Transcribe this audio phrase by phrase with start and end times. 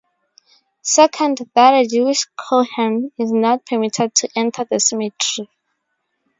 [0.81, 5.47] Second, that a Jewish kohen is not permitted to enter a cemetery.